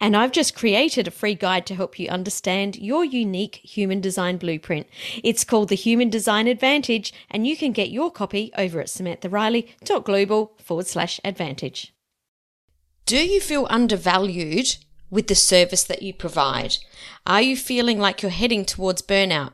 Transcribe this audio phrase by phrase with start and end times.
[0.00, 4.36] And I've just created a free guide to help you understand your unique human design
[4.36, 4.86] blueprint.
[5.22, 10.54] It's called the Human Design Advantage, and you can get your copy over at samanthariley.global
[10.62, 11.94] forward slash advantage.
[13.06, 14.76] Do you feel undervalued
[15.10, 16.78] with the service that you provide?
[17.26, 19.52] Are you feeling like you're heading towards burnout?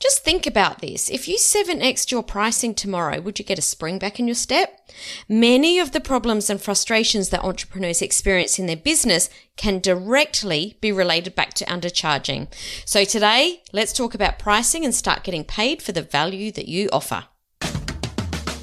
[0.00, 1.10] Just think about this.
[1.10, 4.80] If you 7x your pricing tomorrow, would you get a spring back in your step?
[5.28, 10.90] Many of the problems and frustrations that entrepreneurs experience in their business can directly be
[10.90, 12.48] related back to undercharging.
[12.86, 16.88] So today, let's talk about pricing and start getting paid for the value that you
[16.90, 17.26] offer.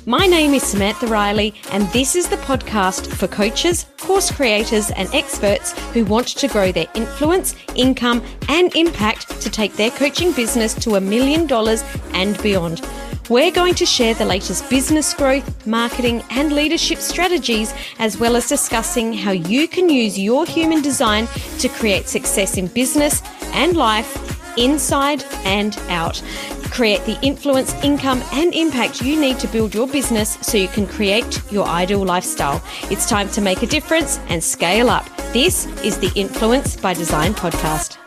[0.10, 5.14] My name is Samantha Riley, and this is the podcast for coaches, course creators, and
[5.14, 10.74] experts who want to grow their influence, income, and impact to take their coaching business
[10.76, 11.84] to a million dollars
[12.14, 12.88] and beyond.
[13.30, 18.48] We're going to share the latest business growth, marketing, and leadership strategies, as well as
[18.48, 21.28] discussing how you can use your human design
[21.60, 23.22] to create success in business
[23.52, 26.22] and life inside and out.
[26.72, 30.88] Create the influence, income, and impact you need to build your business so you can
[30.88, 32.62] create your ideal lifestyle.
[32.92, 35.06] It's time to make a difference and scale up.
[35.34, 37.98] This is the Influence by Design podcast.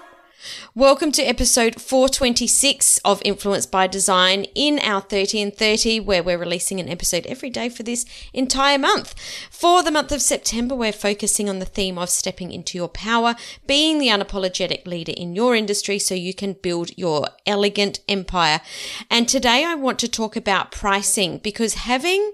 [0.76, 6.38] Welcome to episode 426 of Influence by Design in our 30 and 30, where we're
[6.38, 9.16] releasing an episode every day for this entire month.
[9.50, 13.34] For the month of September, we're focusing on the theme of stepping into your power,
[13.66, 18.60] being the unapologetic leader in your industry so you can build your elegant empire.
[19.10, 22.30] And today I want to talk about pricing because having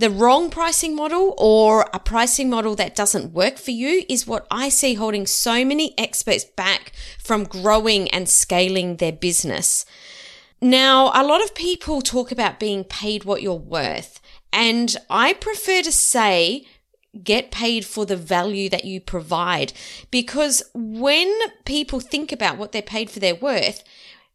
[0.00, 4.46] the wrong pricing model or a pricing model that doesn't work for you is what
[4.50, 9.84] I see holding so many experts back from growing and scaling their business.
[10.58, 14.20] Now, a lot of people talk about being paid what you're worth,
[14.54, 16.64] and I prefer to say
[17.22, 19.74] get paid for the value that you provide
[20.10, 21.30] because when
[21.66, 23.84] people think about what they're paid for their worth,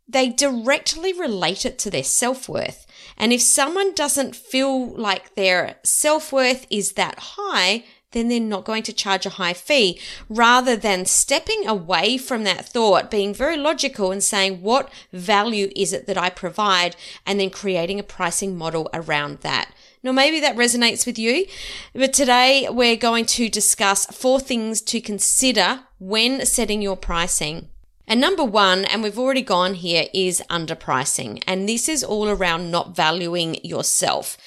[0.08, 2.86] they directly relate it to their self worth.
[3.18, 7.84] And if someone doesn't feel like their self worth is that high,
[8.16, 10.00] then they're not going to charge a high fee
[10.30, 15.92] rather than stepping away from that thought, being very logical and saying, what value is
[15.92, 16.96] it that I provide?
[17.26, 19.70] And then creating a pricing model around that.
[20.02, 21.46] Now, maybe that resonates with you,
[21.94, 27.70] but today we're going to discuss four things to consider when setting your pricing.
[28.08, 31.44] And number one, and we've already gone here, is underpricing.
[31.48, 34.38] And this is all around not valuing yourself.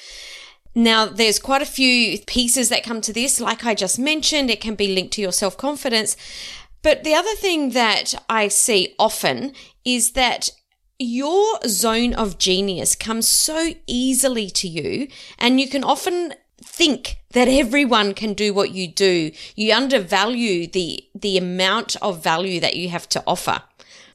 [0.75, 3.41] Now, there's quite a few pieces that come to this.
[3.41, 6.17] Like I just mentioned, it can be linked to your self confidence.
[6.83, 9.55] But the other thing that I see often
[9.85, 10.51] is that
[10.99, 15.09] your zone of genius comes so easily to you,
[15.39, 19.31] and you can often think that everyone can do what you do.
[19.55, 23.63] You undervalue the, the amount of value that you have to offer.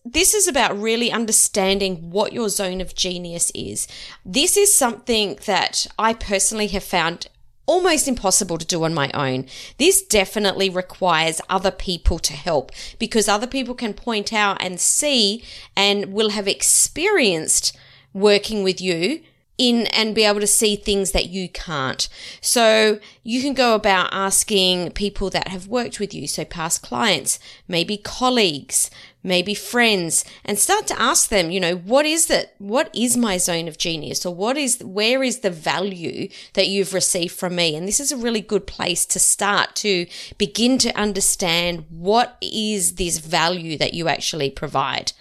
[0.05, 3.87] This is about really understanding what your zone of genius is.
[4.25, 7.27] This is something that I personally have found
[7.65, 9.45] almost impossible to do on my own.
[9.77, 15.43] This definitely requires other people to help because other people can point out and see
[15.75, 17.77] and will have experienced
[18.13, 19.21] working with you
[19.57, 22.09] in and be able to see things that you can't.
[22.41, 27.39] So you can go about asking people that have worked with you, so past clients,
[27.67, 28.89] maybe colleagues,
[29.21, 32.55] maybe friends, and start to ask them, you know, what is that?
[32.57, 36.93] What is my zone of genius or what is, where is the value that you've
[36.93, 37.75] received from me?
[37.75, 42.95] And this is a really good place to start to begin to understand what is
[42.95, 45.13] this value that you actually provide.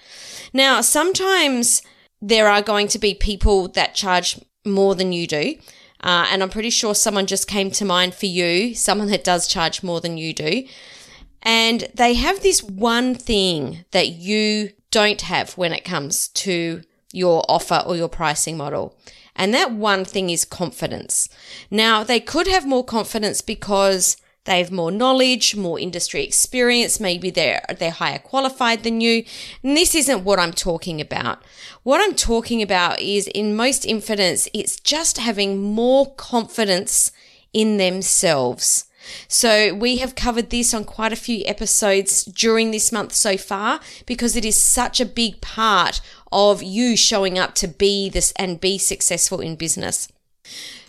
[0.52, 1.82] Now, sometimes
[2.22, 5.56] there are going to be people that charge more than you do.
[6.00, 9.46] Uh, and I'm pretty sure someone just came to mind for you, someone that does
[9.46, 10.64] charge more than you do.
[11.42, 16.82] And they have this one thing that you don't have when it comes to
[17.12, 18.96] your offer or your pricing model.
[19.34, 21.28] And that one thing is confidence.
[21.70, 26.98] Now, they could have more confidence because they have more knowledge, more industry experience.
[26.98, 29.24] Maybe they're, they're higher qualified than you.
[29.62, 31.42] And this isn't what I'm talking about.
[31.84, 37.12] What I'm talking about is in most infinite, it's just having more confidence
[37.52, 38.86] in themselves.
[39.28, 43.80] So we have covered this on quite a few episodes during this month so far
[44.06, 46.00] because it is such a big part
[46.30, 50.08] of you showing up to be this and be successful in business.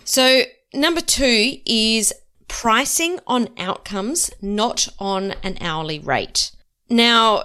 [0.04, 2.14] So number two is
[2.54, 6.52] pricing on outcomes, not on an hourly rate.
[6.88, 7.44] Now,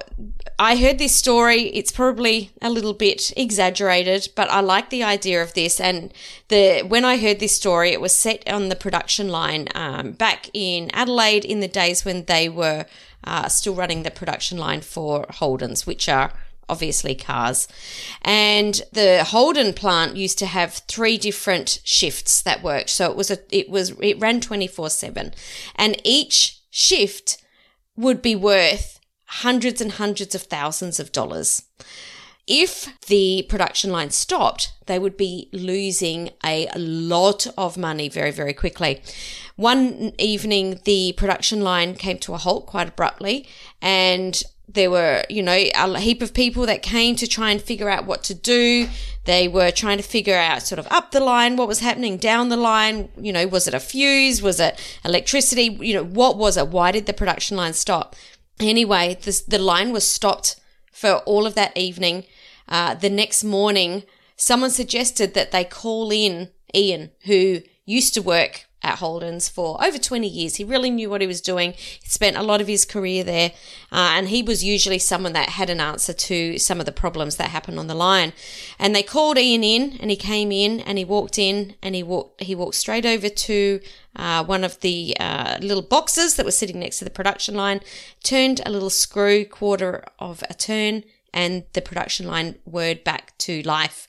[0.58, 1.62] I heard this story.
[1.70, 5.80] It's probably a little bit exaggerated, but I like the idea of this.
[5.80, 6.12] And
[6.48, 10.50] the when I heard this story, it was set on the production line um, back
[10.52, 12.84] in Adelaide in the days when they were
[13.24, 16.34] uh, still running the production line for Holdens, which are
[16.68, 17.68] obviously cars.
[18.22, 22.90] And the Holden plant used to have three different shifts that worked.
[22.90, 25.34] So it was a it was it ran 24/7
[25.76, 27.38] and each shift
[27.96, 31.62] would be worth hundreds and hundreds of thousands of dollars.
[32.46, 38.54] If the production line stopped, they would be losing a lot of money very, very
[38.54, 39.02] quickly.
[39.56, 43.46] One evening, the production line came to a halt quite abruptly,
[43.82, 47.88] and there were, you know, a heap of people that came to try and figure
[47.88, 48.88] out what to do.
[49.24, 52.50] They were trying to figure out sort of up the line, what was happening down
[52.50, 53.08] the line.
[53.16, 54.42] You know, was it a fuse?
[54.42, 55.78] Was it electricity?
[55.80, 56.68] You know, what was it?
[56.68, 58.14] Why did the production line stop?
[58.60, 60.56] Anyway, this, the line was stopped
[60.92, 62.24] for all of that evening.
[62.68, 64.02] Uh, the next morning,
[64.36, 69.98] someone suggested that they call in Ian, who used to work at Holden's for over
[69.98, 70.56] 20 years.
[70.56, 71.72] He really knew what he was doing.
[71.72, 73.50] He spent a lot of his career there,
[73.90, 77.36] uh, and he was usually someone that had an answer to some of the problems
[77.36, 78.32] that happened on the line.
[78.78, 82.02] And they called Ian in, and he came in, and he walked in, and he
[82.02, 83.80] walked he walked straight over to
[84.16, 87.80] uh, one of the uh, little boxes that was sitting next to the production line,
[88.22, 91.04] turned a little screw quarter of a turn,
[91.34, 94.06] and the production line whirred back to life.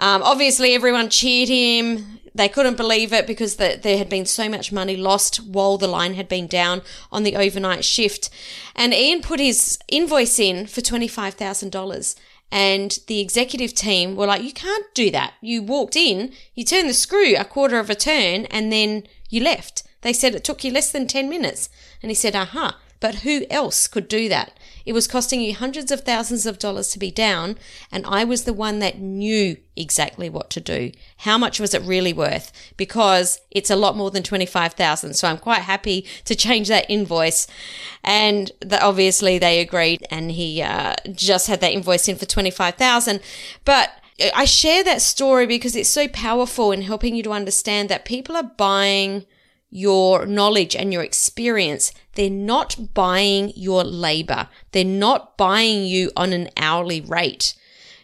[0.00, 2.19] Um, obviously, everyone cheered him.
[2.34, 5.88] They couldn't believe it because the, there had been so much money lost while the
[5.88, 8.30] line had been down on the overnight shift.
[8.76, 12.14] And Ian put his invoice in for $25,000.
[12.52, 15.34] And the executive team were like, You can't do that.
[15.40, 19.42] You walked in, you turned the screw a quarter of a turn, and then you
[19.42, 19.84] left.
[20.02, 21.68] They said it took you less than 10 minutes.
[22.02, 22.68] And he said, Aha.
[22.68, 22.72] Uh-huh.
[23.00, 24.52] But who else could do that?
[24.84, 27.56] It was costing you hundreds of thousands of dollars to be down,
[27.90, 30.92] and I was the one that knew exactly what to do.
[31.18, 32.52] How much was it really worth?
[32.76, 35.14] Because it's a lot more than 25,000.
[35.14, 37.46] So I'm quite happy to change that invoice.
[38.04, 43.20] And the, obviously they agreed and he uh, just had that invoice in for 25,000.
[43.64, 43.90] But
[44.34, 48.36] I share that story because it's so powerful in helping you to understand that people
[48.36, 49.24] are buying
[49.70, 51.92] your knowledge and your experience.
[52.14, 54.48] They're not buying your labor.
[54.72, 57.54] They're not buying you on an hourly rate.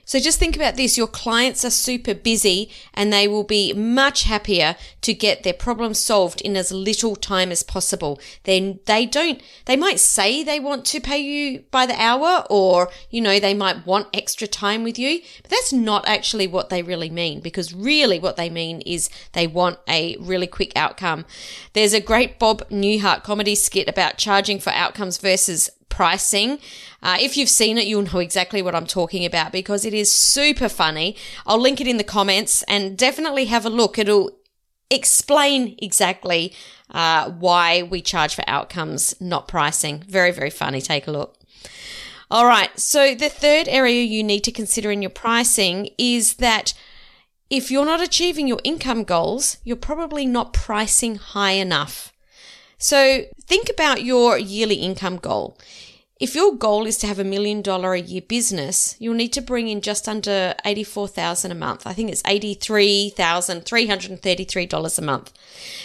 [0.06, 0.96] So just think about this.
[0.96, 5.94] Your clients are super busy and they will be much happier to get their problem
[5.94, 8.20] solved in as little time as possible.
[8.44, 12.88] Then they don't, they might say they want to pay you by the hour or,
[13.10, 16.84] you know, they might want extra time with you, but that's not actually what they
[16.84, 21.24] really mean because really what they mean is they want a really quick outcome.
[21.72, 26.58] There's a great Bob Newhart comedy skit about charging for outcomes versus pricing.
[27.02, 30.10] Uh, if you've seen it, you'll know exactly what I'm talking about because it is
[30.10, 31.16] super funny.
[31.46, 33.98] I'll link it in the comments and definitely have a look.
[33.98, 34.32] It'll
[34.90, 36.52] explain exactly
[36.90, 40.04] uh, why we charge for outcomes, not pricing.
[40.08, 40.80] Very, very funny.
[40.80, 41.36] Take a look.
[42.30, 42.78] All right.
[42.78, 46.74] So the third area you need to consider in your pricing is that
[47.48, 52.12] if you're not achieving your income goals, you're probably not pricing high enough.
[52.78, 55.58] So think about your yearly income goal.
[56.18, 59.42] If your goal is to have a million dollar a year business, you'll need to
[59.42, 61.86] bring in just under 84,000 a month.
[61.86, 65.34] I think it's $83,333 a month.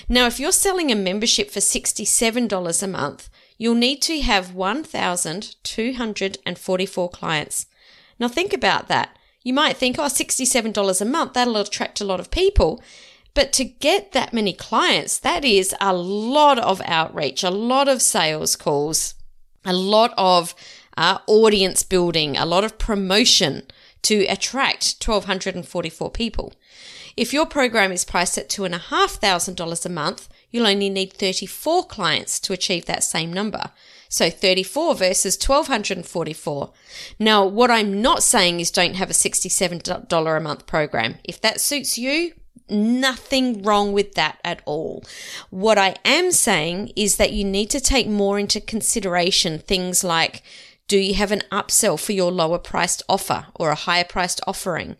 [0.07, 7.09] Now, if you're selling a membership for $67 a month, you'll need to have 1,244
[7.09, 7.65] clients.
[8.17, 9.17] Now think about that.
[9.43, 12.81] You might think, oh, $67 a month, that'll attract a lot of people.
[13.33, 18.01] But to get that many clients, that is a lot of outreach, a lot of
[18.01, 19.15] sales calls,
[19.63, 20.53] a lot of
[20.97, 23.63] uh, audience building, a lot of promotion
[24.03, 26.53] to attract 1,244 people.
[27.15, 32.53] If your program is priced at $2,500 a month, you'll only need 34 clients to
[32.53, 33.71] achieve that same number.
[34.09, 36.71] So 34 versus 1244.
[37.19, 41.15] Now, what I'm not saying is don't have a $67 a month program.
[41.23, 42.33] If that suits you,
[42.71, 45.03] nothing wrong with that at all.
[45.49, 50.41] What I am saying is that you need to take more into consideration things like
[50.87, 54.97] do you have an upsell for your lower priced offer or a higher priced offering?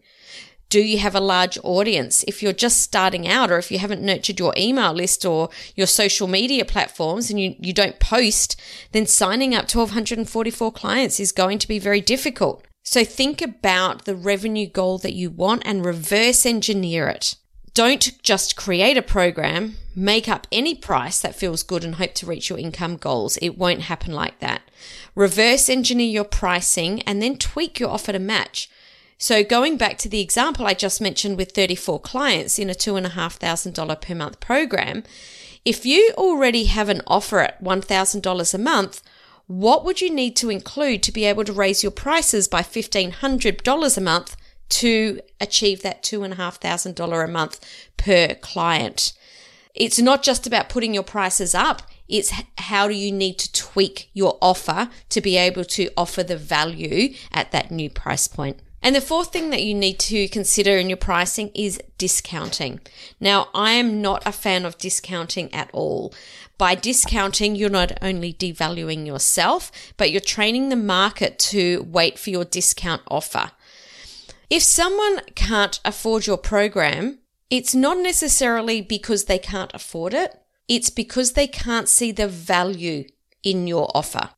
[0.70, 2.24] Do you have a large audience?
[2.30, 5.88] If you're just starting out or if you haven't nurtured your email list or your
[5.88, 8.58] social media platforms and you, you don't post,
[8.94, 12.66] then signing up 1,244 clients is going to be very difficult.
[12.84, 17.36] So think about the revenue goal that you want and reverse engineer it.
[17.82, 22.28] Don't just create a program, make up any price that feels good and hope to
[22.28, 23.38] reach your income goals.
[23.38, 24.62] It won't happen like that.
[25.16, 28.70] Reverse engineer your pricing and then tweak your offer to match.
[29.18, 34.00] So going back to the example I just mentioned with 34 clients in a $2,500
[34.00, 35.02] per month program,
[35.66, 39.02] if you already have an offer at $1,000 a month,
[39.48, 43.98] what would you need to include to be able to raise your prices by $1,500
[43.98, 44.38] a month
[44.72, 47.60] to achieve that $2,500 a month
[47.98, 49.14] per client?
[49.74, 51.84] It's not just about putting your prices up.
[52.08, 56.36] It's how do you need to tweak your offer to be able to offer the
[56.36, 58.60] value at that new price point.
[58.84, 62.82] And the fourth thing that you need to consider in your pricing is discounting.
[63.20, 66.14] Now, I am not a fan of discounting at all.
[66.58, 72.32] By discounting, you're not only devaluing yourself, but you're training the market to wait for
[72.32, 73.52] your discount offer.
[74.52, 80.42] If someone can't afford your program, it's not necessarily because they can't afford it.
[80.68, 83.06] It's because they can't see the value
[83.44, 84.32] in your offer.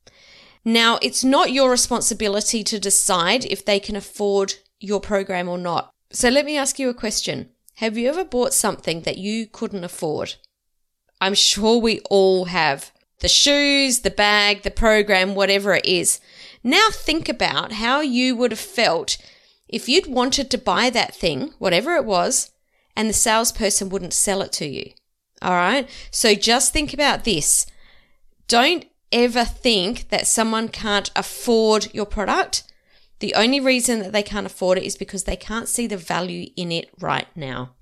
[0.64, 5.90] Now, it's not your responsibility to decide if they can afford your program or not.
[6.10, 7.48] So let me ask you a question.
[7.78, 10.36] Have you ever bought something that you couldn't afford?
[11.20, 12.92] I'm sure we all have.
[13.18, 16.20] The shoes, the bag, the program, whatever it is.
[16.62, 19.16] Now think about how you would have felt
[19.74, 22.52] if you'd wanted to buy that thing, whatever it was,
[22.96, 24.92] and the salesperson wouldn't sell it to you.
[25.42, 25.88] All right.
[26.12, 27.66] So just think about this.
[28.46, 32.62] Don't ever think that someone can't afford your product.
[33.18, 36.50] The only reason that they can't afford it is because they can't see the value
[36.56, 37.74] in it right now.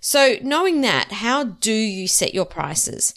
[0.00, 3.14] So, knowing that, how do you set your prices?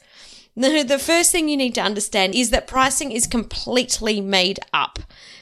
[0.55, 4.99] The, first thing you need to understand is that pricing is completely made up.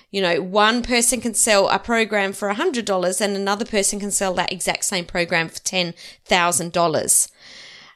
[0.10, 4.34] You know, one person can sell a program for $100 and another person can sell
[4.36, 7.32] that exact same program for $10,000.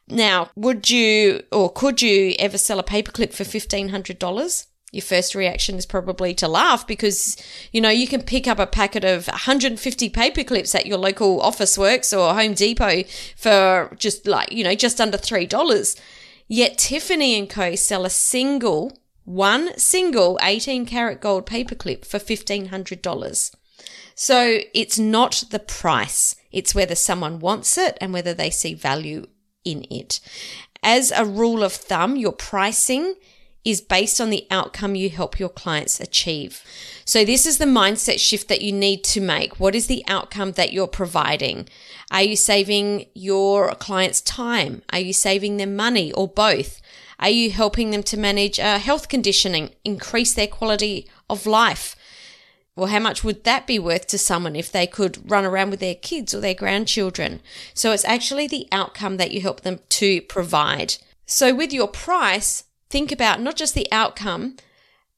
[0.08, 4.68] Now, would you or could you ever sell a paperclip for $1,500?
[4.92, 7.36] Your first reaction is probably to laugh because,
[7.74, 11.42] you know, you can pick up a packet of 150 paper clips at your local
[11.42, 13.04] Officeworks or Home Depot
[13.36, 16.00] for just like, you know, just under $3.
[16.48, 17.76] Yet Tiffany and Co.
[17.76, 23.56] sell a single, one single 18 karat gold paperclip for $1,500.
[24.14, 26.36] So it's not the price.
[26.52, 29.26] It's whether someone wants it and whether they see value
[29.66, 30.20] in it.
[30.84, 33.16] As a rule of thumb, your pricing
[33.66, 36.64] is based on the outcome you help your clients achieve.
[37.04, 39.60] So, this is the mindset shift that you need to make.
[39.60, 41.68] What is the outcome that you're providing?
[42.12, 44.84] Are you saving your clients time?
[44.94, 46.82] Are you saving them money or both?
[47.20, 51.96] Are you helping them to manage a health conditioning, increase their quality of life?
[52.76, 55.80] Well, how much would that be worth to someone if they could run around with
[55.80, 57.42] their kids or their grandchildren?
[57.74, 60.96] So it's actually the outcome that you help them to provide.
[61.26, 64.56] So with your price, think about not just the outcome,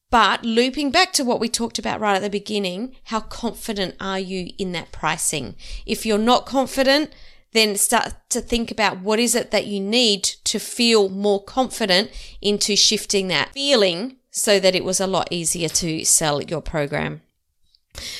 [0.10, 4.17] but looping back to what we talked about right at the beginning, how confident are
[4.17, 5.55] you in that pricing?
[5.86, 7.12] If you're not confident,
[7.51, 12.10] then start to think about what is it that you need to feel more confident
[12.41, 17.22] into shifting that feeling so that it was a lot easier to sell your program.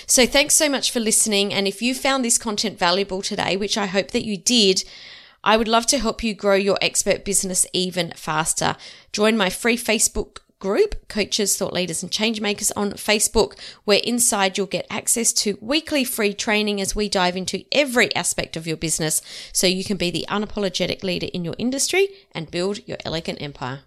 [0.06, 1.52] So thanks so much for listening.
[1.52, 4.84] And if you found this content valuable today, which I hope that you did,
[5.48, 8.76] I would love to help you grow your expert business even faster.
[9.14, 14.68] Join my free Facebook group, Coaches, Thought Leaders, and Changemakers on Facebook, where inside you'll
[14.68, 19.22] get access to weekly free training as we dive into every aspect of your business
[19.54, 23.87] so you can be the unapologetic leader in your industry and build your elegant empire.